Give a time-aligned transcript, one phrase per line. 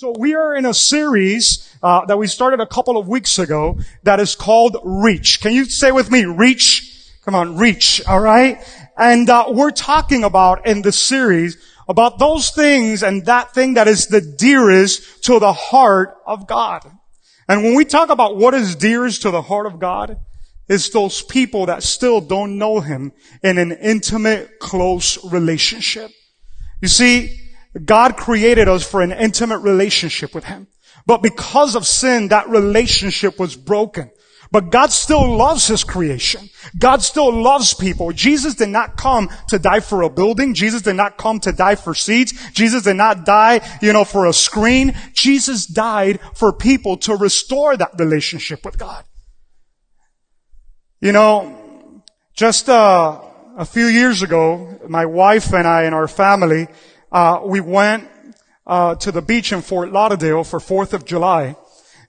[0.00, 3.78] So we are in a series uh, that we started a couple of weeks ago
[4.02, 5.42] that is called Reach.
[5.42, 7.06] Can you say with me, Reach?
[7.22, 8.00] Come on, Reach.
[8.06, 8.66] All right,
[8.96, 13.88] and uh, we're talking about in the series about those things and that thing that
[13.88, 16.90] is the dearest to the heart of God.
[17.46, 20.16] And when we talk about what is dearest to the heart of God,
[20.66, 23.12] it's those people that still don't know Him
[23.42, 26.10] in an intimate, close relationship.
[26.80, 27.49] You see,
[27.84, 30.66] God created us for an intimate relationship with Him.
[31.06, 34.10] But because of sin, that relationship was broken.
[34.52, 36.48] But God still loves His creation.
[36.76, 38.12] God still loves people.
[38.12, 40.54] Jesus did not come to die for a building.
[40.54, 42.50] Jesus did not come to die for seats.
[42.50, 44.94] Jesus did not die, you know, for a screen.
[45.12, 49.04] Jesus died for people to restore that relationship with God.
[51.00, 52.02] You know,
[52.34, 53.20] just uh,
[53.56, 56.66] a few years ago, my wife and I and our family,
[57.12, 58.08] uh, we went
[58.66, 61.56] uh, to the beach in Fort Lauderdale for 4th of July.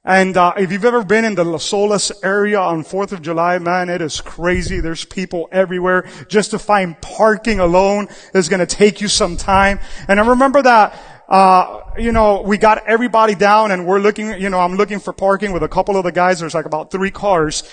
[0.04, 3.60] And uh, if you've ever been in the Las Olas area on 4th of July,
[3.60, 4.80] man, it is crazy.
[4.80, 6.10] There's people everywhere.
[6.28, 9.80] Just to find parking alone is going to take you some time.
[10.08, 11.00] And I remember that,
[11.30, 15.14] uh, you know, we got everybody down and we're looking, you know, I'm looking for
[15.14, 16.40] parking with a couple of the guys.
[16.40, 17.64] There's like about three cars.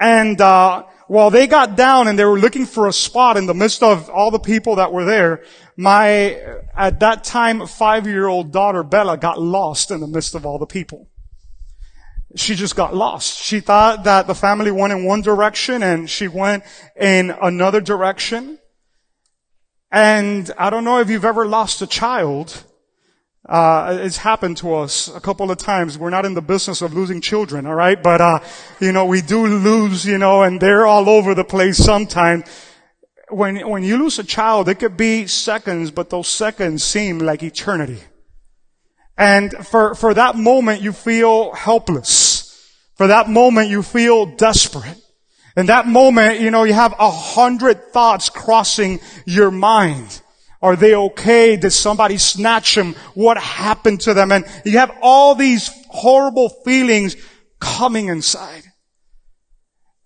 [0.00, 3.54] And, uh, while they got down and they were looking for a spot in the
[3.54, 5.44] midst of all the people that were there,
[5.76, 6.40] my,
[6.74, 11.08] at that time, five-year-old daughter, Bella, got lost in the midst of all the people.
[12.34, 13.38] She just got lost.
[13.38, 16.64] She thought that the family went in one direction and she went
[16.98, 18.58] in another direction.
[19.90, 22.64] And I don't know if you've ever lost a child.
[23.48, 25.96] Uh, it's happened to us a couple of times.
[25.96, 28.02] We're not in the business of losing children, alright?
[28.02, 28.40] But, uh,
[28.80, 32.44] you know, we do lose, you know, and they're all over the place sometimes
[33.28, 37.42] when, when you lose a child, it could be seconds, but those seconds seem like
[37.42, 38.00] eternity.
[39.18, 42.42] And for, for that moment, you feel helpless.
[42.94, 45.00] For that moment, you feel desperate.
[45.56, 50.20] In that moment, you know, you have a hundred thoughts crossing your mind.
[50.62, 51.56] Are they okay?
[51.56, 52.94] Did somebody snatch them?
[53.14, 54.32] What happened to them?
[54.32, 57.16] And you have all these horrible feelings
[57.60, 58.62] coming inside.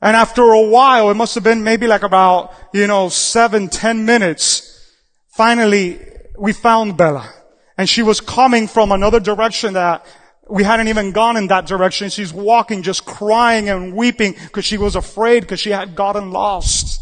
[0.03, 4.07] And after a while, it must have been maybe like about, you know, seven, ten
[4.07, 4.67] minutes.
[5.29, 6.01] Finally,
[6.39, 7.29] we found Bella.
[7.77, 10.05] And she was coming from another direction that
[10.49, 12.11] we hadn't even gone in that direction.
[12.11, 17.00] She's walking, just crying and weeping because she was afraid because she had gotten lost.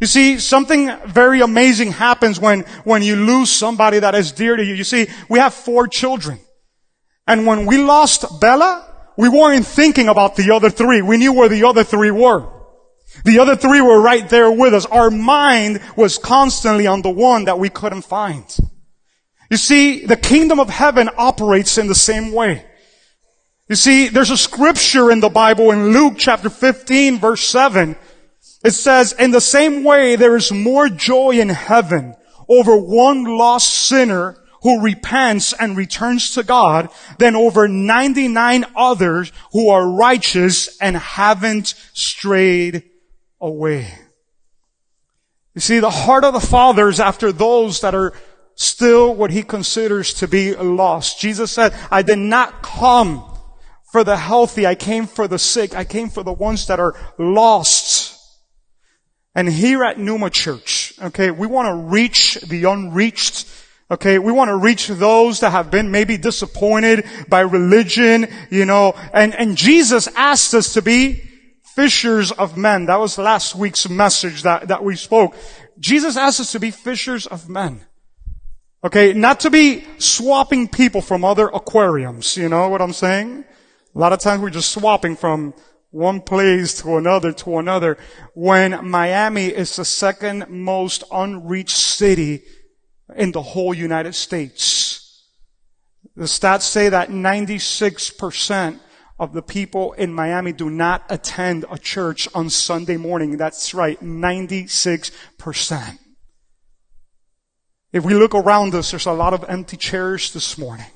[0.00, 4.64] You see, something very amazing happens when, when you lose somebody that is dear to
[4.64, 4.74] you.
[4.74, 6.40] You see, we have four children.
[7.26, 8.86] And when we lost Bella,
[9.18, 11.02] we weren't thinking about the other three.
[11.02, 12.48] We knew where the other three were.
[13.24, 14.86] The other three were right there with us.
[14.86, 18.44] Our mind was constantly on the one that we couldn't find.
[19.50, 22.64] You see, the kingdom of heaven operates in the same way.
[23.68, 27.96] You see, there's a scripture in the Bible in Luke chapter 15 verse 7.
[28.62, 32.14] It says, in the same way there is more joy in heaven
[32.48, 39.70] over one lost sinner who repents and returns to God than over 99 others who
[39.70, 42.84] are righteous and haven't strayed
[43.40, 43.94] away.
[45.54, 48.12] You see, the heart of the Father is after those that are
[48.54, 51.18] still what he considers to be lost.
[51.18, 53.24] Jesus said, I did not come
[53.90, 54.66] for the healthy.
[54.66, 55.74] I came for the sick.
[55.74, 57.99] I came for the ones that are lost.
[59.34, 63.46] And here at Numa Church, okay, we want to reach the unreached
[63.92, 68.94] Okay, we want to reach those that have been maybe disappointed by religion, you know,
[69.12, 71.24] and, and Jesus asked us to be
[71.74, 72.86] fishers of men.
[72.86, 75.34] That was last week's message that, that we spoke.
[75.80, 77.80] Jesus asked us to be fishers of men.
[78.84, 83.44] Okay, not to be swapping people from other aquariums, you know what I'm saying?
[83.92, 85.52] A lot of times we're just swapping from
[85.90, 87.98] one place to another to another
[88.34, 92.42] when Miami is the second most unreached city
[93.16, 95.26] in the whole United States.
[96.14, 98.80] The stats say that 96%
[99.18, 103.36] of the people in Miami do not attend a church on Sunday morning.
[103.36, 105.98] That's right, 96%.
[107.92, 110.86] If we look around us, there's a lot of empty chairs this morning.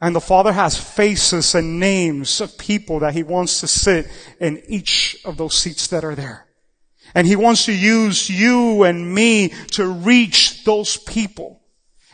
[0.00, 4.06] And the Father has faces and names of people that He wants to sit
[4.40, 6.46] in each of those seats that are there.
[7.14, 11.60] And He wants to use you and me to reach those people.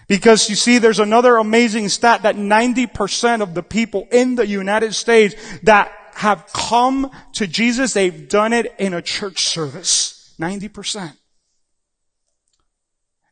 [0.08, 4.94] Because you see, there's another amazing stat that 90% of the people in the United
[4.94, 10.34] States that have come to Jesus, they've done it in a church service.
[10.40, 11.12] 90%.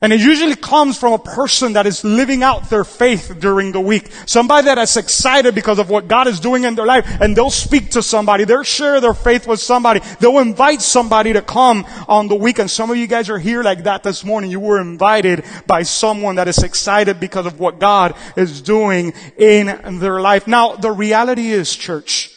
[0.02, 3.80] And it usually comes from a person that is living out their faith during the
[3.80, 4.10] week.
[4.26, 7.48] Somebody that is excited because of what God is doing in their life and they'll
[7.48, 8.44] speak to somebody.
[8.44, 10.00] They'll share their faith with somebody.
[10.20, 12.70] They'll invite somebody to come on the weekend.
[12.70, 14.50] Some of you guys are here like that this morning.
[14.50, 20.00] You were invited by someone that is excited because of what God is doing in
[20.00, 20.46] their life.
[20.46, 22.30] Now, the reality is, church,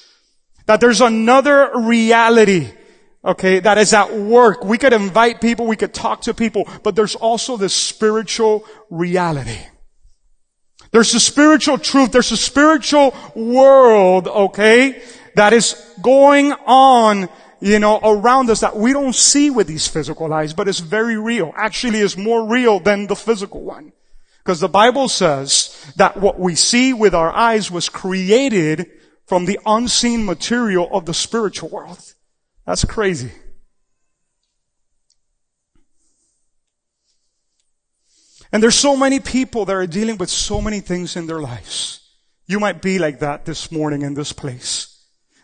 [0.68, 2.71] that there's another reality
[3.28, 4.64] okay, that is at work.
[4.64, 9.60] We could invite people, we could talk to people, but there's also this spiritual reality.
[10.92, 15.02] There's a spiritual truth, there's a spiritual world, okay,
[15.36, 17.28] that is going on,
[17.60, 21.18] you know, around us that we don't see with these physical eyes, but it's very
[21.18, 21.54] real.
[21.58, 23.92] Actually, it's more real than the physical one.
[24.44, 28.90] Because the Bible says that what we see with our eyes was created
[29.26, 32.14] from the unseen material of the spiritual world.
[32.68, 33.31] That's crazy.
[38.52, 42.02] And there's so many people that are dealing with so many things in their lives.
[42.46, 44.97] You might be like that this morning in this place.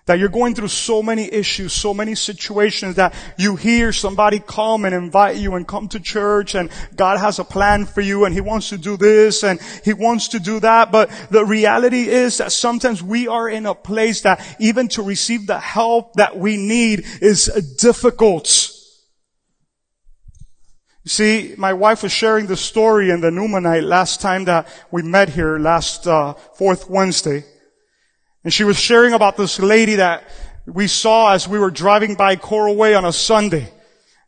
[0.06, 4.84] That you're going through so many issues, so many situations that you hear somebody come
[4.84, 8.34] and invite you and come to church and God has a plan for you and
[8.34, 10.92] He wants to do this and He wants to do that.
[10.92, 15.48] But the reality is that sometimes we are in a place that even to receive
[15.48, 17.46] the help that we need is
[17.80, 18.74] difficult.
[21.06, 25.02] See, my wife was sharing the story in the Numa Night last time that we
[25.02, 27.44] met here last uh, fourth Wednesday.
[28.44, 30.28] And she was sharing about this lady that
[30.66, 33.72] we saw as we were driving by Coral Way on a Sunday.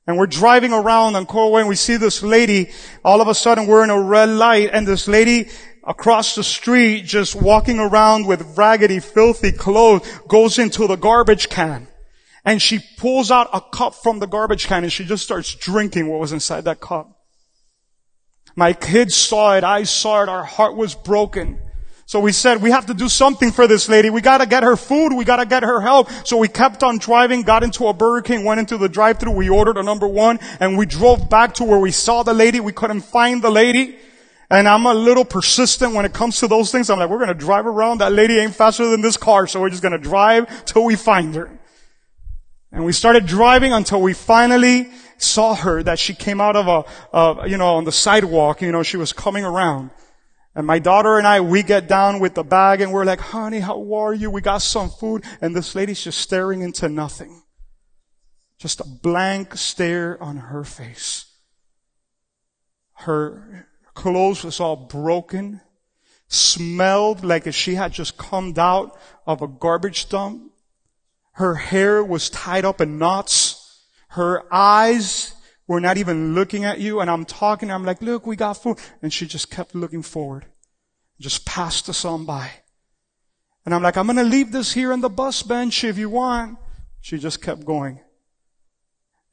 [0.07, 2.71] And we're driving around on Coral Way and we see this lady.
[3.03, 5.49] All of a sudden we're in a red light and this lady
[5.83, 11.87] across the street just walking around with raggedy, filthy clothes goes into the garbage can.
[12.43, 16.07] And she pulls out a cup from the garbage can and she just starts drinking
[16.07, 17.11] what was inside that cup.
[18.55, 19.63] My kids saw it.
[19.63, 20.29] I saw it.
[20.29, 21.59] Our heart was broken.
[22.07, 24.11] So we said, we have to do something for this lady.
[24.11, 25.13] We gotta get her food.
[25.13, 26.09] We gotta get her help.
[26.23, 29.31] So we kept on driving, got into a Burger King, went into the drive-thru.
[29.31, 32.59] We ordered a number one and we drove back to where we saw the lady.
[32.59, 33.97] We couldn't find the lady.
[34.51, 36.91] And I'm a little persistent when it comes to those things.
[36.91, 38.01] I'm like, we're gonna drive around.
[38.01, 39.47] That lady ain't faster than this car.
[39.47, 41.49] So we're just gonna drive till we find her.
[42.71, 47.15] And we started driving until we finally saw her that she came out of a,
[47.15, 48.61] uh, you know, on the sidewalk.
[48.61, 49.89] You know, she was coming around.
[50.55, 53.59] And my daughter and I, we get down with the bag and we're like, honey,
[53.59, 54.31] how are you?
[54.31, 55.25] We got some food.
[55.41, 57.43] And this lady's just staring into nothing.
[58.57, 61.25] Just a blank stare on her face.
[62.93, 65.59] Her clothes was all broken,
[66.29, 68.97] smelled like if she had just come out
[69.27, 70.53] of a garbage dump.
[71.33, 73.83] Her hair was tied up in knots.
[74.07, 75.34] Her eyes
[75.67, 76.99] we're not even looking at you.
[76.99, 77.71] And I'm talking.
[77.71, 78.77] I'm like, look, we got food.
[79.01, 80.45] And she just kept looking forward.
[81.19, 82.51] Just passed us on by.
[83.65, 86.09] And I'm like, I'm going to leave this here on the bus bench if you
[86.09, 86.59] want.
[87.01, 87.99] She just kept going.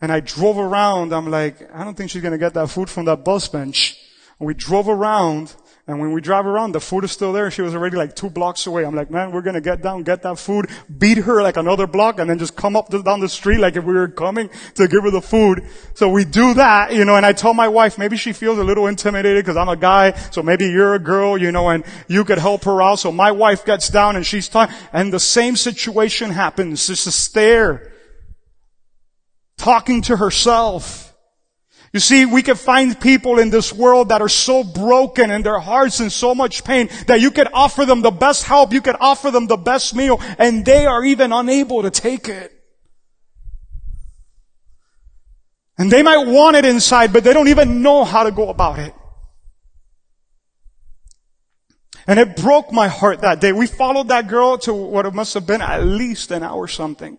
[0.01, 1.13] And I drove around.
[1.13, 3.99] I'm like, I don't think she's going to get that food from that bus bench.
[4.39, 5.55] And we drove around
[5.89, 7.51] and when we drive around, the food is still there.
[7.51, 8.85] She was already like two blocks away.
[8.85, 11.89] I'm like, man, we're going to get down, get that food, beat her like another
[11.89, 14.87] block, and then just come up down the street like if we were coming to
[14.87, 15.67] give her the food.
[15.95, 18.65] So we do that, you know, and I told my wife, maybe she feels a
[18.65, 22.25] little intimidated because I'm a guy, so maybe you're a girl, you know, and you
[22.25, 23.01] could help her out.
[23.01, 26.87] So my wife gets down and she's talking, and the same situation happens.
[26.87, 27.93] Just a stare.
[29.57, 31.12] Talking to herself.
[31.93, 35.59] You see, we can find people in this world that are so broken in their
[35.59, 38.97] hearts and so much pain that you could offer them the best help, you could
[38.99, 42.51] offer them the best meal, and they are even unable to take it.
[45.77, 48.79] And they might want it inside, but they don't even know how to go about
[48.79, 48.95] it.
[52.07, 53.53] And it broke my heart that day.
[53.53, 57.19] We followed that girl to what it must have been at least an hour something.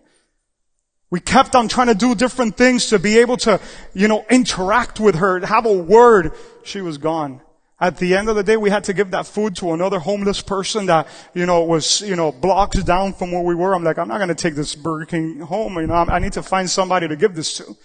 [1.10, 3.60] We kept on trying to do different things to be able to,
[3.92, 6.32] you know, interact with her, have a word.
[6.64, 7.40] She was gone.
[7.80, 10.40] At the end of the day, we had to give that food to another homeless
[10.40, 13.74] person that, you know, was, you know, blocks down from where we were.
[13.74, 15.74] I'm like, I'm not going to take this Burger King home.
[15.76, 17.76] You know, I need to find somebody to give this to.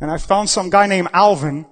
[0.00, 1.66] And I found some guy named Alvin,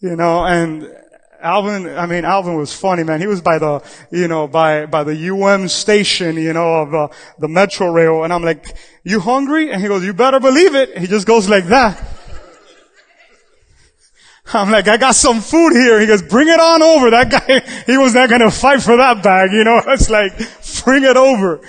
[0.00, 0.92] you know, and
[1.40, 3.20] Alvin, I mean, Alvin was funny, man.
[3.20, 7.08] He was by the, you know, by, by the UM station, you know, of uh,
[7.38, 8.24] the metro rail.
[8.24, 9.70] And I'm like, you hungry?
[9.70, 10.98] And he goes, you better believe it.
[10.98, 12.02] He just goes like that.
[14.52, 16.00] I'm like, I got some food here.
[16.00, 17.10] He goes, bring it on over.
[17.10, 19.82] That guy, he was not going to fight for that bag, you know.
[19.88, 20.32] It's like,
[20.84, 21.60] bring it over.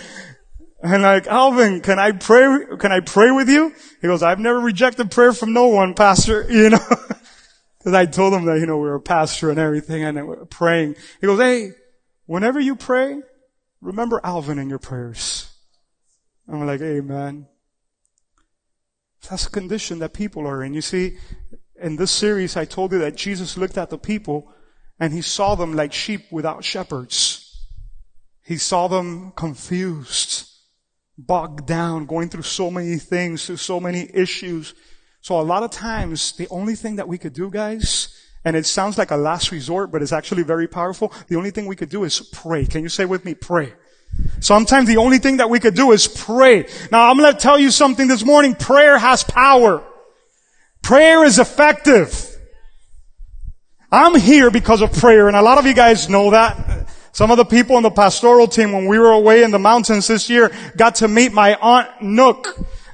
[0.82, 3.74] And like, Alvin, can I pray, can I pray with you?
[4.00, 6.80] He goes, I've never rejected prayer from no one, pastor, you know.
[7.88, 10.24] Cause I told him that, you know, we were a pastor and everything and we
[10.24, 10.98] were praying.
[11.22, 11.72] He goes, hey,
[12.26, 13.22] whenever you pray,
[13.80, 15.50] remember Alvin in your prayers.
[16.50, 17.48] I'm like, amen.
[19.30, 20.74] That's a condition that people are in.
[20.74, 21.16] You see,
[21.82, 24.52] in this series, I told you that Jesus looked at the people
[25.00, 27.70] and he saw them like sheep without shepherds.
[28.44, 30.46] He saw them confused,
[31.18, 34.74] bogged down, going through so many things, through so many issues.
[35.28, 38.66] So a lot of times, the only thing that we could do, guys, and it
[38.66, 41.12] sounds like a last resort, but it's actually very powerful.
[41.28, 42.66] The only thing we could do is pray.
[42.66, 43.74] Can you say with me, pray?
[44.40, 46.66] Sometimes the only thing that we could do is pray.
[46.94, 48.56] Now I'm going to tell you something this morning.
[48.56, 49.84] Prayer has power.
[50.82, 52.34] Prayer is effective.
[53.92, 56.88] I'm here because of prayer, and a lot of you guys know that.
[57.12, 60.08] Some of the people on the pastoral team, when we were away in the mountains
[60.08, 62.48] this year, got to meet my Aunt Nook.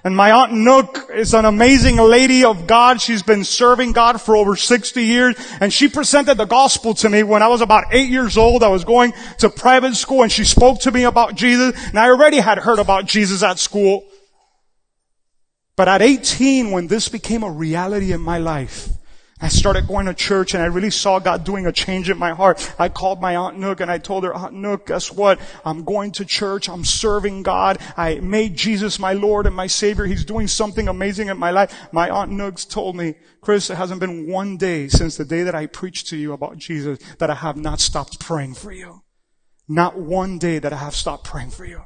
[0.06, 3.00] And my Aunt Nook is an amazing lady of God.
[3.00, 5.36] She's been serving God for over 60 years.
[5.62, 8.64] And she presented the gospel to me when I was about eight years old.
[8.64, 11.74] I was going to private school and she spoke to me about Jesus.
[11.88, 14.04] And I already had heard about Jesus at school.
[15.78, 18.90] But at 18, when this became a reality in my life,
[19.44, 22.32] I started going to church and I really saw God doing a change in my
[22.32, 22.74] heart.
[22.80, 25.38] I called my Aunt Nook and I told her, Aunt Nook, guess what?
[25.66, 26.70] I'm going to church.
[26.70, 27.78] I'm serving God.
[27.98, 30.06] I made Jesus my Lord and my Savior.
[30.06, 31.76] He's doing something amazing in my life.
[31.92, 35.56] My Aunt Nook told me, Chris, it hasn't been one day since the day that
[35.56, 39.04] I preached to you about Jesus that I have not stopped praying for you.
[39.68, 41.82] Not one day that I have stopped praying for you.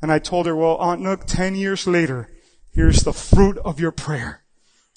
[0.00, 2.30] And I told her, well, Aunt Nook, 10 years later,
[2.72, 4.39] here's the fruit of your prayer.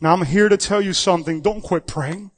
[0.03, 1.39] Now I'm here to tell you something.
[1.39, 2.29] Don't quit praying.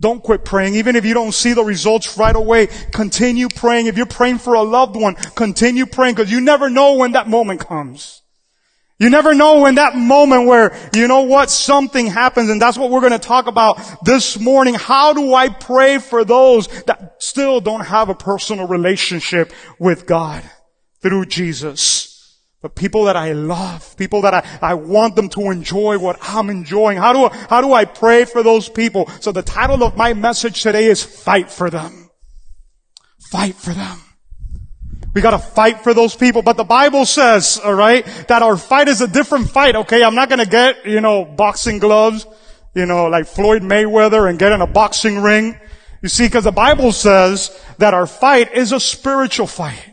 [0.00, 0.74] Don't quit praying.
[0.74, 3.86] Even if you don't see the results right away, continue praying.
[3.86, 7.28] If you're praying for a loved one, continue praying because you never know when that
[7.28, 8.22] moment comes.
[8.98, 12.90] You never know when that moment where, you know what, something happens and that's what
[12.90, 14.74] we're going to talk about this morning.
[14.74, 20.42] How do I pray for those that still don't have a personal relationship with God
[21.02, 22.09] through Jesus?
[22.62, 26.50] But people that I love, people that I, I want them to enjoy what I'm
[26.50, 26.98] enjoying.
[26.98, 29.08] How do, how do I pray for those people?
[29.20, 32.10] So the title of my message today is Fight for Them.
[33.30, 33.98] Fight for them.
[35.14, 36.42] We gotta fight for those people.
[36.42, 40.04] But the Bible says, alright, that our fight is a different fight, okay?
[40.04, 42.26] I'm not gonna get, you know, boxing gloves,
[42.74, 45.58] you know, like Floyd Mayweather and get in a boxing ring.
[46.02, 49.89] You see, cause the Bible says that our fight is a spiritual fight.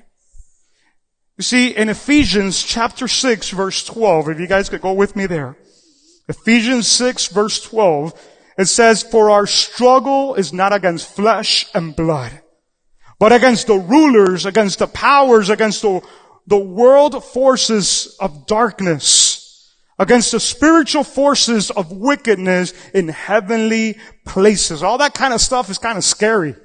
[1.37, 5.27] You see, in Ephesians chapter 6 verse 12, if you guys could go with me
[5.27, 5.55] there.
[6.27, 8.19] Ephesians 6 verse 12,
[8.57, 12.41] it says, For our struggle is not against flesh and blood,
[13.19, 16.01] but against the rulers, against the powers, against the,
[16.47, 24.81] the world forces of darkness, against the spiritual forces of wickedness in heavenly places.
[24.81, 26.55] All that kind of stuff is kind of scary.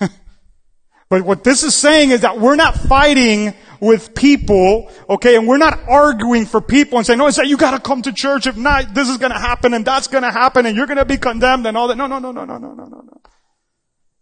[1.10, 5.58] but what this is saying is that we're not fighting with people, okay, and we're
[5.58, 8.46] not arguing for people and saying, no, it's that you gotta come to church.
[8.46, 11.66] If not, this is gonna happen and that's gonna happen and you're gonna be condemned
[11.66, 11.96] and all that.
[11.96, 13.20] No, no, no, no, no, no, no, no.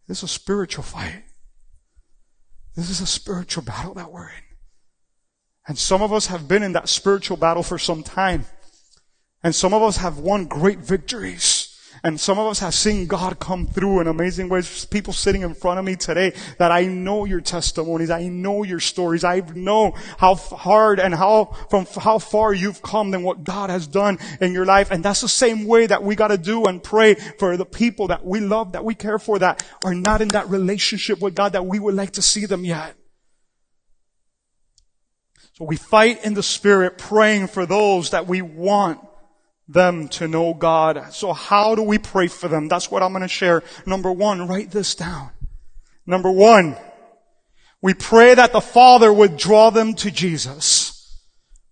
[0.08, 1.24] This is a spiritual fight.
[2.74, 4.44] This is a spiritual battle that we're in.
[5.68, 8.46] And some of us have been in that spiritual battle for some time.
[9.42, 11.59] And some of us have won great victories.
[12.02, 14.86] And some of us have seen God come through in amazing ways.
[14.86, 18.10] People sitting in front of me today that I know your testimonies.
[18.10, 19.22] I know your stories.
[19.22, 23.86] I know how hard and how, from how far you've come and what God has
[23.86, 24.90] done in your life.
[24.90, 28.24] And that's the same way that we gotta do and pray for the people that
[28.24, 31.66] we love, that we care for, that are not in that relationship with God that
[31.66, 32.94] we would like to see them yet.
[35.52, 39.00] So we fight in the spirit praying for those that we want
[39.72, 41.12] them to know God.
[41.12, 42.68] So how do we pray for them?
[42.68, 43.62] That's what I'm going to share.
[43.86, 45.30] Number one, write this down.
[46.06, 46.76] Number one,
[47.80, 51.18] we pray that the Father would draw them to Jesus.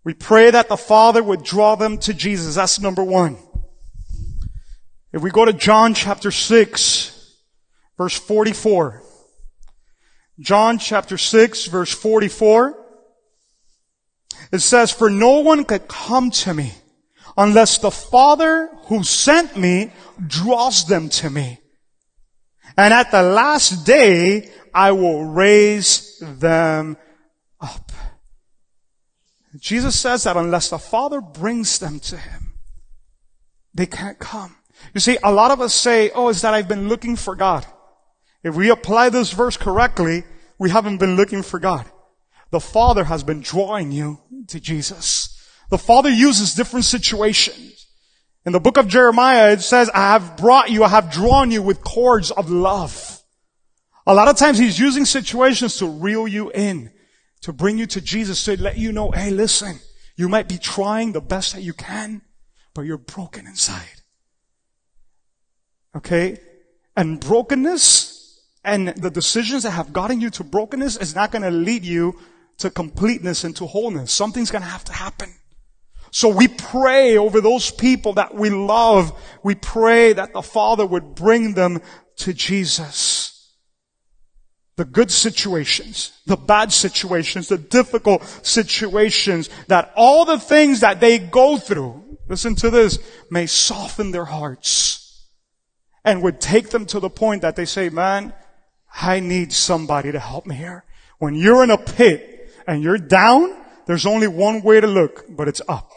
[0.05, 2.55] We pray that the Father would draw them to Jesus.
[2.55, 3.37] That's number one.
[5.12, 7.35] If we go to John chapter 6,
[7.97, 9.02] verse 44.
[10.38, 12.87] John chapter 6, verse 44.
[14.52, 16.73] It says, For no one could come to me
[17.38, 19.92] unless the Father who sent me
[20.26, 21.61] draws them to me.
[22.76, 26.97] And at the last day, I will raise them
[27.61, 27.92] up.
[29.59, 32.54] Jesus says that unless the Father brings them to Him,
[33.73, 34.57] they can't come.
[34.92, 37.64] You see, a lot of us say, oh, it's that I've been looking for God.
[38.42, 40.25] If we apply this verse correctly,
[40.59, 41.87] we haven't been looking for God.
[42.50, 45.28] The Father has been drawing you to Jesus.
[45.71, 47.87] The Father uses different situations.
[48.47, 51.63] In the book of Jeremiah, it says, I have brought you, I have drawn you
[51.63, 53.23] with cords of love.
[54.07, 56.91] A lot of times he's using situations to reel you in,
[57.43, 59.81] to bring you to Jesus, to let you know, hey, listen,
[60.17, 62.23] you might be trying the best that you can,
[62.73, 64.03] but you're broken inside.
[65.95, 66.39] Okay?
[66.97, 71.51] And brokenness and the decisions that have gotten you to brokenness is not going to
[71.51, 72.19] lead you
[72.59, 74.11] to completeness and to wholeness.
[74.11, 75.35] Something's going to have to happen.
[76.11, 79.12] So we pray over those people that we love.
[79.43, 81.81] We pray that the Father would bring them
[82.17, 83.35] to Jesus.
[84.77, 91.19] The good situations, the bad situations, the difficult situations, that all the things that they
[91.19, 92.99] go through, listen to this,
[93.31, 95.27] may soften their hearts
[96.05, 98.33] and would take them to the point that they say, man,
[99.00, 100.85] I need somebody to help me here.
[101.19, 105.49] When you're in a pit and you're down, there's only one way to look, but
[105.49, 105.91] it's up.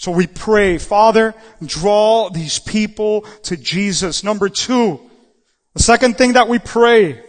[0.00, 4.24] So we pray, Father, draw these people to Jesus.
[4.24, 4.98] Number two,
[5.74, 7.22] the second thing that we pray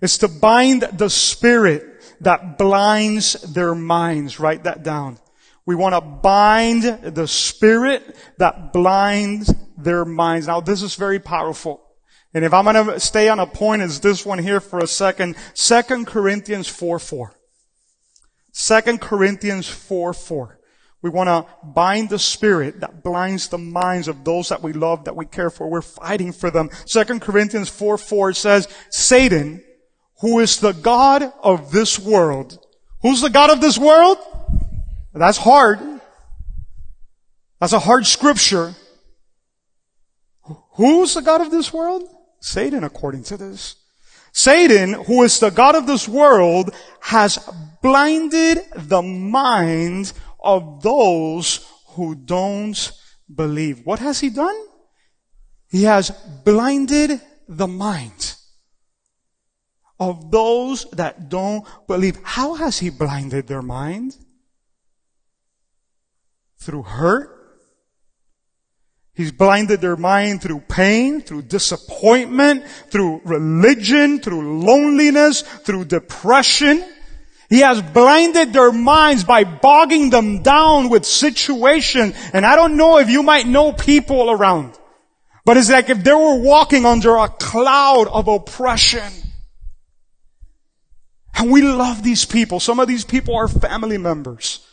[0.00, 1.82] is to bind the spirit
[2.20, 4.38] that blinds their minds.
[4.38, 5.18] Write that down.
[5.66, 10.46] We want to bind the spirit that blinds their minds.
[10.46, 11.82] Now this is very powerful.
[12.32, 14.86] And if I'm going to stay on a point, is this one here for a
[14.86, 15.34] second.
[15.54, 17.35] Second Corinthians 4 4.
[18.58, 20.58] Second Corinthians 4 4.
[21.02, 25.04] We want to bind the spirit that blinds the minds of those that we love,
[25.04, 25.68] that we care for.
[25.68, 26.70] We're fighting for them.
[26.86, 29.62] Second Corinthians 4 4 says, Satan,
[30.20, 32.58] who is the God of this world.
[33.02, 34.16] Who's the God of this world?
[35.12, 35.78] That's hard.
[37.60, 38.74] That's a hard scripture.
[40.76, 42.04] Who's the God of this world?
[42.40, 43.76] Satan, according to this.
[44.32, 47.38] Satan, who is the God of this world, has
[47.86, 50.12] blinded the mind
[50.42, 51.64] of those
[51.94, 52.92] who don't
[53.32, 53.86] believe.
[53.86, 54.58] What has he done?
[55.70, 56.10] He has
[56.44, 58.34] blinded the mind
[60.00, 62.18] of those that don't believe.
[62.24, 64.16] How has he blinded their mind?
[66.58, 67.32] Through hurt,
[69.14, 76.84] He's blinded their mind through pain, through disappointment, through religion, through loneliness, through depression.
[77.48, 82.14] He has blinded their minds by bogging them down with situations.
[82.32, 84.76] And I don't know if you might know people around,
[85.44, 89.12] but it's like if they were walking under a cloud of oppression.
[91.38, 92.58] And we love these people.
[92.58, 94.65] Some of these people are family members.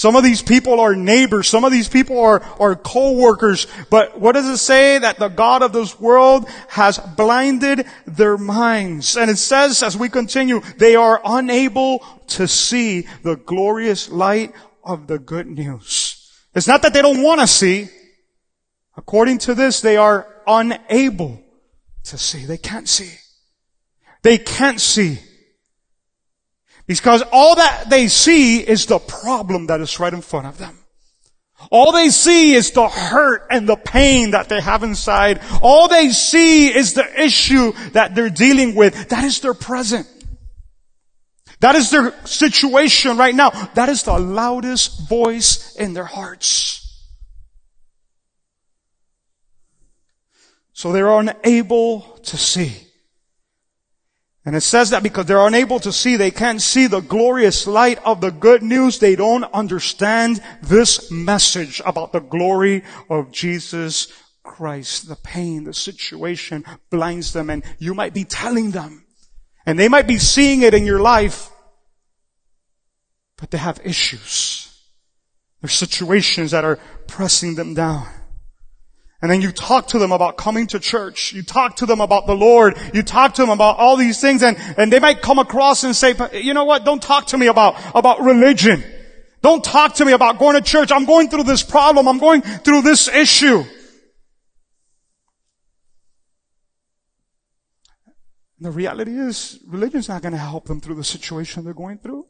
[0.00, 1.46] Some of these people are neighbors.
[1.46, 3.66] Some of these people are, are co-workers.
[3.90, 4.98] But what does it say?
[4.98, 9.18] That the God of this world has blinded their minds.
[9.18, 15.06] And it says as we continue, they are unable to see the glorious light of
[15.06, 16.32] the good news.
[16.54, 17.90] It's not that they don't want to see.
[18.96, 21.42] According to this, they are unable
[22.04, 22.46] to see.
[22.46, 23.18] They can't see.
[24.22, 25.18] They can't see.
[26.90, 30.76] Because all that they see is the problem that is right in front of them.
[31.70, 35.40] All they see is the hurt and the pain that they have inside.
[35.62, 39.10] All they see is the issue that they're dealing with.
[39.10, 40.08] That is their present.
[41.60, 43.50] That is their situation right now.
[43.74, 47.06] That is the loudest voice in their hearts.
[50.72, 52.89] So they're unable to see.
[54.50, 58.00] And it says that because they're unable to see, they can't see the glorious light
[58.04, 58.98] of the good news.
[58.98, 65.08] They don't understand this message about the glory of Jesus Christ.
[65.08, 69.06] The pain, the situation blinds them and you might be telling them
[69.66, 71.48] and they might be seeing it in your life,
[73.36, 74.76] but they have issues.
[75.60, 78.08] There's situations that are pressing them down.
[79.22, 81.34] And then you talk to them about coming to church.
[81.34, 82.78] You talk to them about the Lord.
[82.94, 85.94] You talk to them about all these things and, and they might come across and
[85.94, 86.84] say, you know what?
[86.84, 88.82] Don't talk to me about, about religion.
[89.42, 90.90] Don't talk to me about going to church.
[90.90, 92.08] I'm going through this problem.
[92.08, 93.64] I'm going through this issue.
[98.58, 102.26] The reality is, religion's not going to help them through the situation they're going through.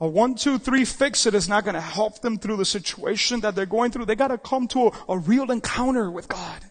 [0.00, 3.40] A one, two, three fix it is not going to help them through the situation
[3.40, 4.06] that they're going through.
[4.06, 6.64] They got to come to a, a, real encounter with God.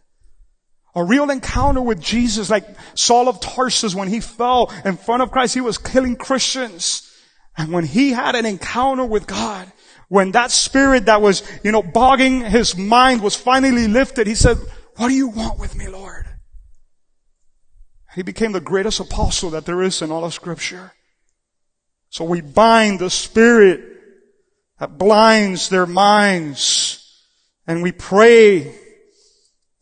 [0.95, 2.65] A real encounter with Jesus, like
[2.95, 7.05] Saul of Tarsus when he fell in front of Christ, he was killing Christians.
[7.55, 9.71] And when he had an encounter with God,
[10.07, 14.57] when that spirit that was, you know, bogging his mind was finally lifted, he said,
[14.95, 16.25] what do you want with me, Lord?
[18.15, 20.93] He became the greatest apostle that there is in all of scripture.
[22.09, 23.81] So we bind the spirit
[24.79, 26.95] that blinds their minds.
[27.67, 28.75] And we pray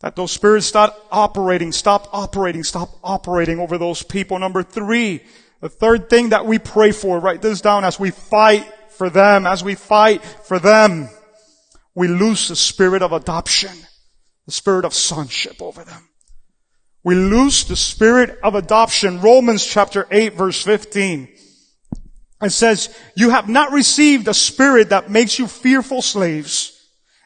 [0.00, 4.38] that those spirits stop operating, stop operating, stop operating over those people.
[4.38, 5.22] Number three,
[5.60, 9.46] the third thing that we pray for, write this down as we fight for them,
[9.46, 11.08] as we fight for them,
[11.94, 13.76] we lose the spirit of adoption,
[14.46, 16.08] the spirit of sonship over them.
[17.02, 19.20] We lose the spirit of adoption.
[19.20, 21.28] Romans chapter 8 verse 15.
[22.40, 26.74] It says, you have not received a spirit that makes you fearful slaves.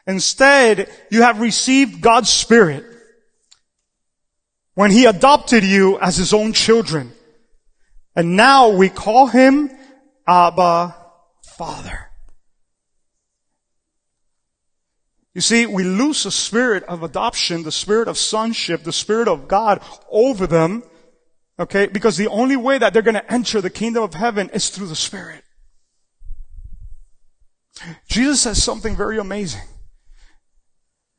[0.07, 2.83] Instead, you have received God's spirit
[4.73, 7.13] when he adopted you as his own children.
[8.15, 9.69] And now we call him
[10.27, 10.95] Abba
[11.57, 12.09] Father.
[15.33, 19.47] You see, we lose the spirit of adoption, the spirit of sonship, the spirit of
[19.47, 20.83] God over them,
[21.59, 21.87] okay?
[21.87, 24.87] Because the only way that they're going to enter the kingdom of heaven is through
[24.87, 25.43] the spirit.
[28.07, 29.67] Jesus says something very amazing.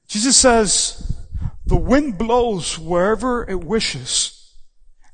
[0.07, 1.17] Jesus says,
[1.67, 4.55] the wind blows wherever it wishes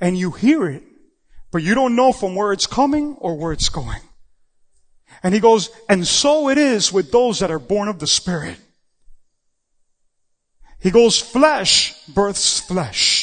[0.00, 0.83] and you hear it,
[1.50, 4.00] but you don't know from where it's coming or where it's going.
[5.22, 8.59] And he goes, and so it is with those that are born of the Spirit.
[10.80, 13.19] He goes, flesh births flesh.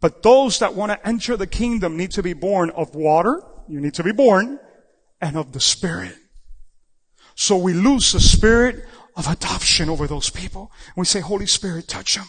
[0.00, 3.42] But those that want to enter the kingdom need to be born of water.
[3.68, 4.60] You need to be born
[5.20, 6.16] and of the Spirit.
[7.34, 8.84] So we lose the spirit
[9.16, 10.72] of adoption over those people.
[10.96, 12.26] We say, Holy Spirit, touch them.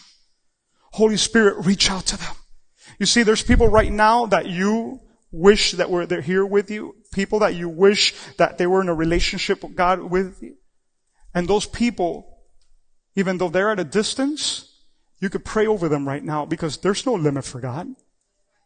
[0.92, 2.34] Holy Spirit, reach out to them.
[3.00, 5.00] You see, there's people right now that you
[5.32, 8.88] wish that were they're here with you, people that you wish that they were in
[8.88, 10.54] a relationship with God with you.
[11.34, 12.38] And those people,
[13.16, 14.69] even though they're at a distance,
[15.20, 17.94] you could pray over them right now because there's no limit for God.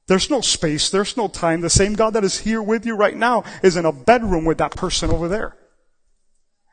[0.07, 0.91] There's no space.
[0.91, 1.61] There's no time.
[1.61, 4.59] The same God that is here with you right now is in a bedroom with
[4.59, 5.57] that person over there.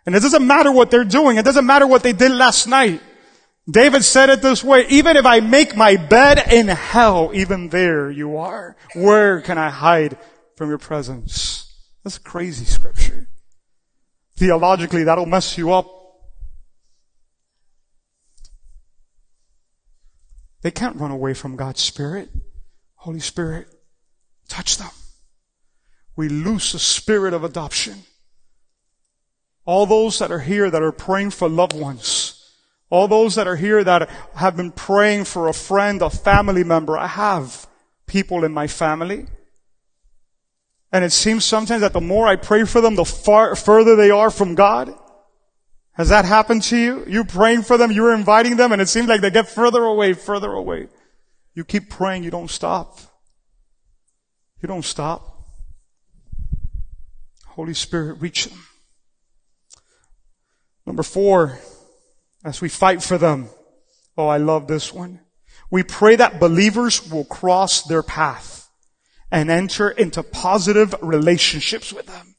[0.05, 1.37] And it doesn't matter what they're doing.
[1.37, 3.01] It doesn't matter what they did last night.
[3.69, 8.09] David said it this way, even if I make my bed in hell, even there
[8.09, 8.75] you are.
[8.95, 10.17] Where can I hide
[10.57, 11.71] from your presence?
[12.03, 13.29] That's crazy scripture.
[14.35, 16.00] Theologically, that'll mess you up.
[20.61, 22.29] They can't run away from God's Spirit.
[22.95, 23.67] Holy Spirit,
[24.47, 24.91] touch them.
[26.15, 28.03] We lose the spirit of adoption.
[29.65, 32.53] All those that are here that are praying for loved ones,
[32.89, 36.97] all those that are here that have been praying for a friend, a family member,
[36.97, 37.67] I have
[38.05, 39.27] people in my family.
[40.91, 44.11] And it seems sometimes that the more I pray for them, the far further they
[44.11, 44.93] are from God.
[45.93, 47.03] Has that happened to you?
[47.07, 50.13] You praying for them, you're inviting them, and it seems like they get further away,
[50.13, 50.87] further away.
[51.53, 52.99] You keep praying, you don't stop.
[54.61, 55.27] You don't stop.
[57.45, 58.63] Holy Spirit, reach them.
[60.85, 61.59] Number four,
[62.43, 63.49] as we fight for them.
[64.17, 65.19] Oh, I love this one.
[65.69, 68.69] We pray that believers will cross their path
[69.31, 72.30] and enter into positive relationships with them.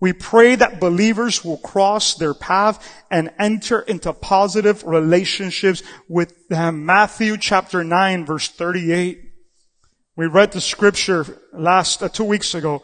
[0.00, 6.84] We pray that believers will cross their path and enter into positive relationships with them.
[6.84, 9.22] Matthew chapter 9 verse 38.
[10.16, 12.82] We read the scripture last, uh, two weeks ago.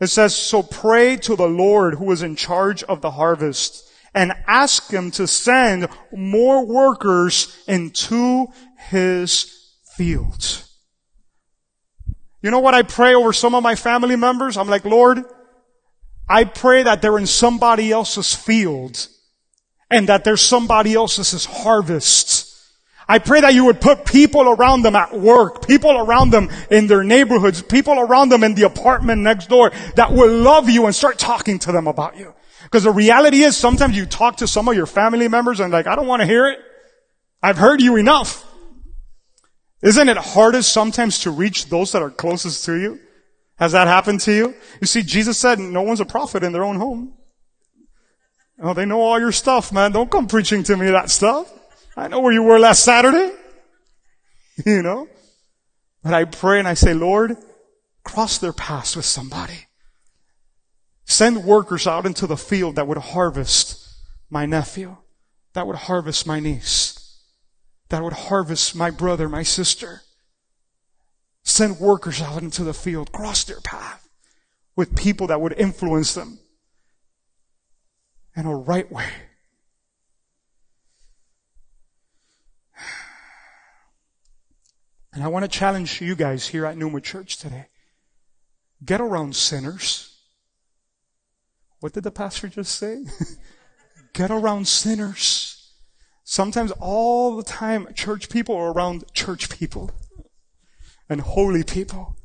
[0.00, 4.32] It says, so pray to the Lord who is in charge of the harvest and
[4.46, 8.46] ask him to send more workers into
[8.90, 10.70] his fields.
[12.42, 14.56] You know what I pray over some of my family members?
[14.56, 15.24] I'm like, Lord,
[16.28, 19.08] I pray that they're in somebody else's field
[19.90, 22.50] and that there's somebody else's harvest.
[23.06, 26.86] I pray that you would put people around them at work, people around them in
[26.86, 30.94] their neighborhoods, people around them in the apartment next door that will love you and
[30.94, 32.32] start talking to them about you.
[32.62, 35.86] Because the reality is sometimes you talk to some of your family members and like,
[35.86, 36.58] I don't want to hear it.
[37.42, 38.42] I've heard you enough.
[39.82, 43.00] Isn't it hardest sometimes to reach those that are closest to you?
[43.56, 44.54] Has that happened to you?
[44.80, 47.14] You see, Jesus said no one's a prophet in their own home.
[48.60, 49.92] Oh, they know all your stuff, man.
[49.92, 51.52] Don't come preaching to me that stuff.
[51.96, 53.32] I know where you were last Saturday.
[54.64, 55.08] You know?
[56.04, 57.36] But I pray and I say, Lord,
[58.04, 59.66] cross their paths with somebody.
[61.06, 63.84] Send workers out into the field that would harvest
[64.30, 64.96] my nephew,
[65.54, 67.20] that would harvest my niece,
[67.88, 70.02] that would harvest my brother, my sister.
[71.44, 74.08] Send workers out into the field, cross their path
[74.74, 76.38] with people that would influence them
[78.34, 79.08] in a right way.
[85.12, 87.66] And I want to challenge you guys here at Numa Church today.
[88.84, 90.10] Get around sinners
[91.78, 93.04] What did the pastor just say?
[94.14, 95.72] Get around sinners.
[96.24, 99.90] Sometimes all the time, church people are around church people
[101.08, 102.16] and holy people.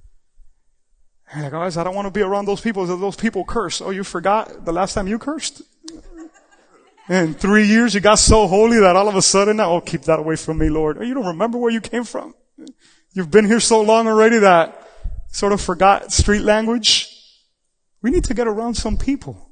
[1.31, 2.85] And like, guys, I don't want to be around those people.
[2.85, 3.81] Those people curse.
[3.81, 5.61] Oh, you forgot the last time you cursed?
[7.07, 10.03] In three years, you got so holy that all of a sudden, now, oh, keep
[10.03, 10.97] that away from me, Lord.
[10.99, 12.35] Oh, you don't remember where you came from.
[13.13, 14.87] You've been here so long already that
[15.29, 17.15] sort of forgot street language.
[18.01, 19.51] We need to get around some people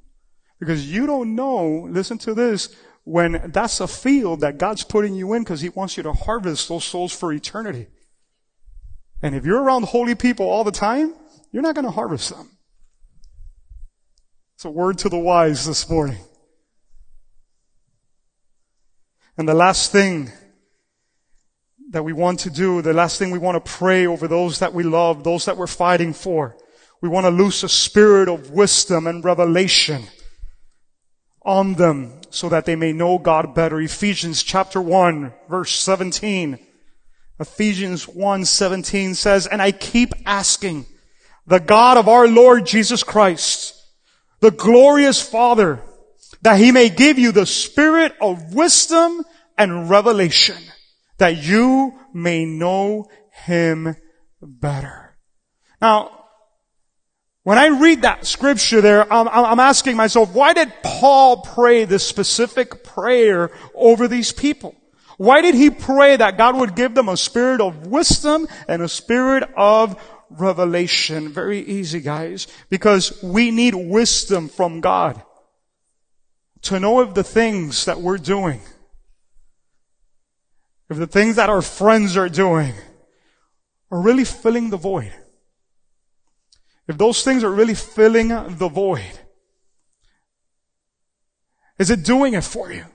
[0.59, 5.33] because you don't know, listen to this, when that's a field that God's putting you
[5.33, 7.87] in because He wants you to harvest those souls for eternity.
[9.21, 11.13] And if you're around holy people all the time,
[11.51, 12.49] you're not going to harvest them.
[14.55, 16.17] It's a word to the wise this morning.
[19.37, 20.31] And the last thing
[21.91, 24.73] that we want to do, the last thing we want to pray over those that
[24.73, 26.57] we love, those that we're fighting for,
[27.01, 30.03] we want to loose a spirit of wisdom and revelation
[31.45, 33.79] on them so that they may know God better.
[33.79, 36.66] Ephesians chapter 1 verse 17.
[37.39, 40.85] Ephesians 1 17 says, and I keep asking
[41.45, 43.75] the God of our Lord Jesus Christ,
[44.39, 45.81] the glorious Father,
[46.41, 49.23] that he may give you the spirit of wisdom
[49.57, 50.57] and revelation,
[51.17, 53.07] that you may know
[53.45, 53.95] him
[54.41, 55.17] better.
[55.81, 56.17] Now,
[57.43, 62.05] when I read that scripture there, I'm, I'm, asking myself, why did Paul pray this
[62.05, 64.75] specific prayer over these people?
[65.17, 68.87] Why did he pray that God would give them a spirit of wisdom and a
[68.87, 69.99] spirit of
[70.29, 71.29] revelation?
[71.29, 75.21] Very easy, guys, because we need wisdom from God
[76.63, 78.61] to know if the things that we're doing,
[80.89, 82.73] if the things that our friends are doing
[83.89, 85.13] are really filling the void.
[86.87, 89.19] If those things are really filling the void,
[91.79, 92.85] is it doing it for you?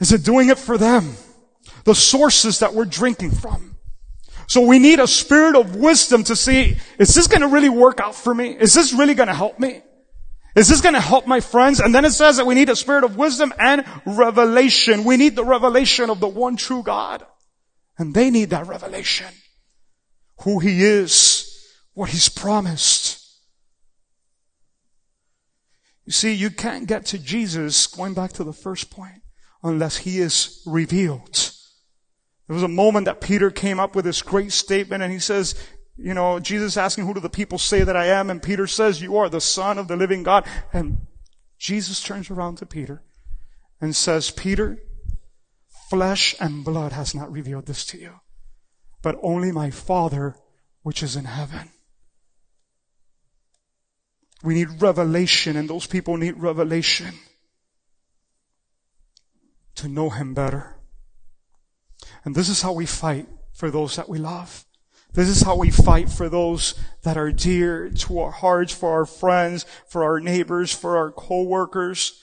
[0.00, 1.14] Is it doing it for them?
[1.84, 3.76] The sources that we're drinking from.
[4.48, 8.00] So we need a spirit of wisdom to see, is this going to really work
[8.00, 8.50] out for me?
[8.50, 9.82] Is this really going to help me?
[10.54, 11.80] Is this going to help my friends?
[11.80, 15.04] And then it says that we need a spirit of wisdom and revelation.
[15.04, 17.26] We need the revelation of the one true God.
[17.98, 19.26] And they need that revelation.
[20.42, 21.52] Who He is
[21.94, 23.22] what He's promised.
[26.04, 29.22] You see, you can't get to Jesus, going back to the first point,
[29.66, 31.52] unless He is revealed.
[32.46, 35.54] There was a moment that Peter came up with this great statement and he says,
[35.96, 38.30] you know, Jesus asking, who do the people say that I am?
[38.30, 40.46] And Peter says, you are the son of the living God.
[40.72, 41.06] And
[41.58, 43.02] Jesus turns around to Peter
[43.80, 44.78] and says, Peter,
[45.90, 48.20] flesh and blood has not revealed this to you,
[49.02, 50.36] but only my Father
[50.82, 51.70] which is in heaven.
[54.44, 57.14] We need revelation and those people need revelation
[59.76, 60.76] to know Him better.
[62.24, 64.64] And this is how we fight for those that we love.
[65.12, 69.06] This is how we fight for those that are dear to our hearts, for our
[69.06, 72.22] friends, for our neighbors, for our co-workers.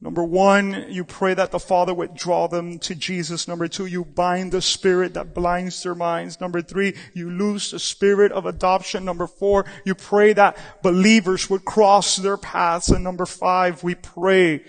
[0.00, 3.48] Number one, you pray that the Father would draw them to Jesus.
[3.48, 6.40] Number two, you bind the spirit that blinds their minds.
[6.40, 9.04] Number three, you loose the spirit of adoption.
[9.04, 12.90] Number four, you pray that believers would cross their paths.
[12.90, 14.62] And number five, we pray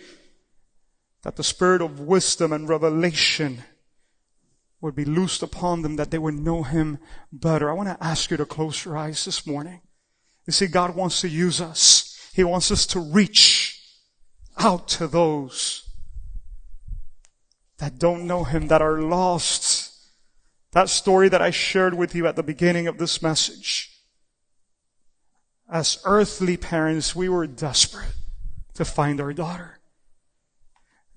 [1.24, 3.64] that the spirit of wisdom and revelation
[4.82, 7.00] would be loosed upon them, that they would know Him
[7.32, 7.70] better.
[7.70, 9.82] I want to ask you to close your eyes this morning.
[10.48, 12.30] You see, God wants to use us.
[12.34, 13.82] He wants us to reach
[14.58, 15.90] out to those
[17.80, 19.94] that don't know Him, that are lost.
[20.72, 23.92] That story that I shared with you at the beginning of this message.
[25.70, 28.14] As earthly parents, we were desperate
[28.76, 29.79] to find our daughter.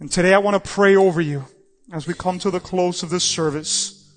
[0.02, 1.46] And today I want to pray over you
[1.92, 4.12] as we come to the close of this service.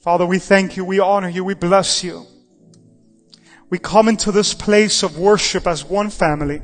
[0.00, 2.24] Father, we thank you, we honor you, we bless you
[3.70, 6.62] we come into this place of worship as one family.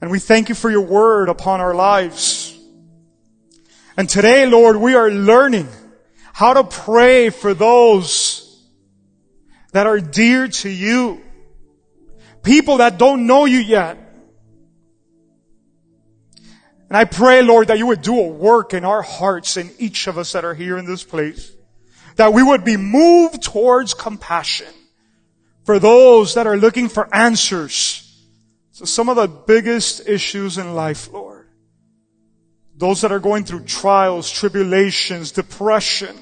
[0.00, 2.58] And we thank you for your word upon our lives.
[3.96, 5.68] And today, Lord, we are learning
[6.32, 8.46] how to pray for those
[9.72, 11.22] that are dear to you.
[12.42, 13.98] People that don't know you yet.
[16.88, 20.06] And I pray, Lord, that you would do a work in our hearts in each
[20.08, 21.52] of us that are here in this place
[22.16, 24.66] that we would be moved towards compassion
[25.64, 28.26] for those that are looking for answers
[28.76, 31.48] to some of the biggest issues in life, Lord.
[32.76, 36.16] Those that are going through trials, tribulations, depression.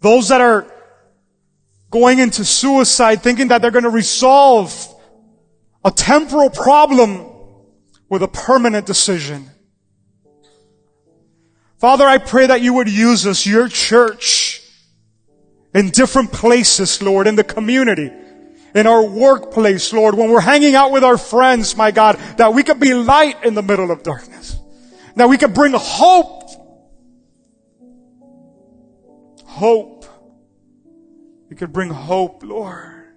[0.00, 0.66] Those that are
[1.90, 4.72] going into suicide thinking that they're going to resolve
[5.84, 7.26] a temporal problem
[8.08, 9.50] with a permanent decision.
[11.78, 14.62] Father, I pray that you would use us, your church,
[15.74, 18.10] in different places, Lord, in the community,
[18.74, 22.62] in our workplace, Lord, when we're hanging out with our friends, my God, that we
[22.62, 24.58] could be light in the middle of darkness.
[25.16, 26.50] That we could bring hope.
[29.44, 29.99] Hope.
[31.50, 33.08] We could bring hope, Lord.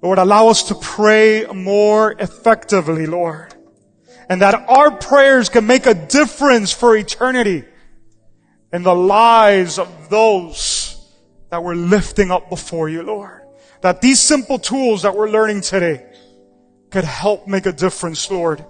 [0.00, 3.52] Lord, allow us to pray more effectively, Lord.
[4.28, 7.64] And that our prayers can make a difference for eternity
[8.72, 11.12] in the lives of those
[11.50, 13.42] that we're lifting up before you, Lord.
[13.80, 16.06] That these simple tools that we're learning today
[16.90, 18.64] could help make a difference, Lord.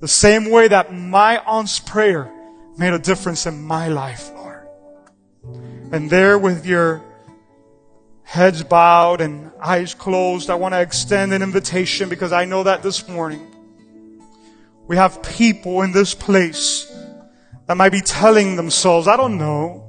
[0.00, 2.30] The same way that my aunt's prayer
[2.76, 4.66] made a difference in my life, Lord.
[5.92, 7.02] And there with your
[8.32, 12.82] heads bowed and eyes closed, I want to extend an invitation because I know that
[12.82, 13.46] this morning
[14.88, 16.90] we have people in this place
[17.66, 19.86] that might be telling themselves, I don't know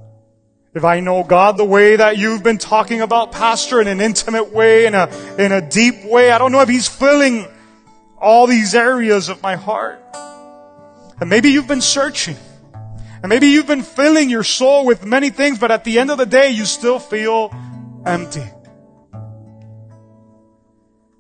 [0.76, 4.52] if I know God the way that you've been talking about, Pastor, in an intimate
[4.52, 5.08] way, in a,
[5.40, 6.30] in a deep way.
[6.30, 7.48] I don't know if He's filling
[8.18, 10.04] all these areas of my heart.
[11.22, 12.36] And maybe you've been searching.
[12.74, 16.18] And maybe you've been filling your soul with many things, but at the end of
[16.18, 17.54] the day, you still feel
[18.06, 18.46] empty.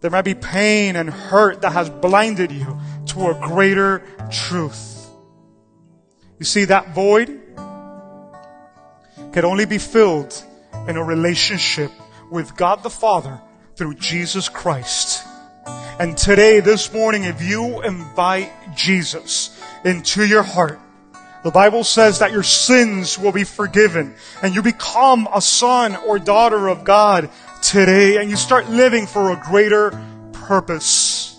[0.01, 5.07] There might be pain and hurt that has blinded you to a greater truth.
[6.39, 7.27] You see, that void
[9.31, 10.43] can only be filled
[10.87, 11.91] in a relationship
[12.29, 13.39] with God the Father
[13.75, 15.25] through Jesus Christ.
[15.99, 20.79] And today, this morning, if you invite Jesus into your heart,
[21.43, 26.17] the Bible says that your sins will be forgiven and you become a son or
[26.17, 27.29] daughter of God
[27.61, 29.91] today and you start living for a greater
[30.31, 31.37] purpose.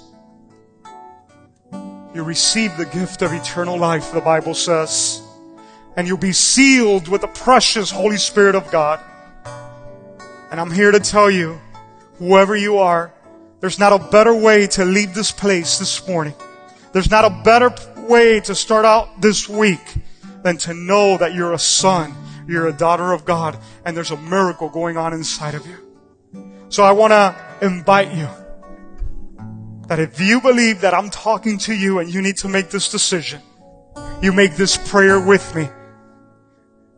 [2.14, 5.22] You receive the gift of eternal life, the Bible says,
[5.96, 9.00] and you'll be sealed with the precious Holy Spirit of God.
[10.50, 11.58] And I'm here to tell you,
[12.18, 13.12] whoever you are,
[13.60, 16.34] there's not a better way to leave this place this morning.
[16.92, 17.70] There's not a better
[18.08, 19.80] way to start out this week
[20.42, 22.14] than to know that you're a son,
[22.46, 25.78] you're a daughter of God, and there's a miracle going on inside of you.
[26.68, 28.28] So I want to invite you
[29.88, 32.90] that if you believe that I'm talking to you and you need to make this
[32.90, 33.40] decision,
[34.22, 35.68] you make this prayer with me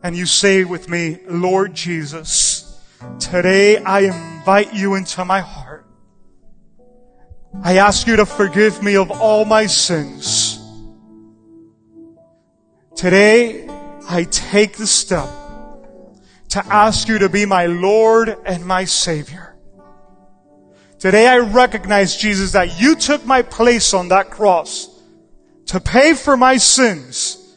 [0.03, 2.81] and you say with me, Lord Jesus,
[3.19, 5.85] today I invite you into my heart.
[7.63, 10.56] I ask you to forgive me of all my sins.
[12.97, 13.67] Today,
[14.09, 15.29] I take the step
[16.49, 19.55] to ask you to be my Lord and my Savior.
[20.97, 24.89] Today I recognize, Jesus, that you took my place on that cross
[25.67, 27.55] to pay for my sins.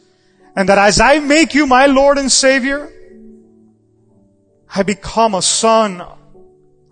[0.55, 2.91] And that as I make you my Lord and Savior,
[4.75, 6.03] I become a son,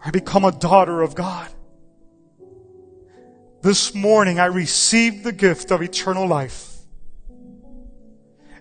[0.03, 1.51] I become a daughter of God.
[3.62, 6.68] This morning I received the gift of eternal life.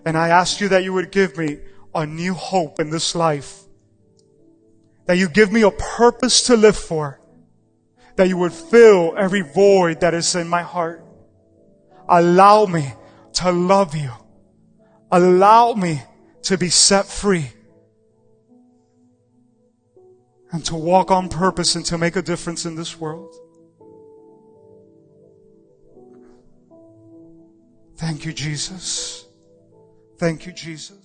[0.09, 1.59] And I ask you that you would give me
[1.93, 3.59] a new hope in this life.
[5.05, 7.21] That you give me a purpose to live for.
[8.15, 11.05] That you would fill every void that is in my heart.
[12.07, 12.91] Allow me
[13.33, 14.09] to love you.
[15.11, 16.01] Allow me
[16.41, 17.51] to be set free.
[20.51, 23.35] And to walk on purpose and to make a difference in this world.
[27.97, 29.28] Thank you, Jesus.
[30.19, 30.98] Thank you, Jesus.